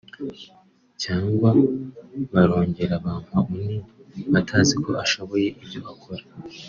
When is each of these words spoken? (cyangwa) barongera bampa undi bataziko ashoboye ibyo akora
(cyangwa) 1.03 1.49
barongera 2.33 2.93
bampa 3.03 3.37
undi 3.51 3.75
bataziko 4.33 4.89
ashoboye 5.03 5.47
ibyo 5.63 5.79
akora 5.91 6.23